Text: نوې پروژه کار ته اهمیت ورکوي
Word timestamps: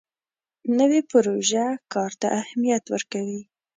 نوې 0.77 0.99
پروژه 1.11 1.65
کار 1.93 2.11
ته 2.19 2.27
اهمیت 2.41 2.83
ورکوي 2.89 3.41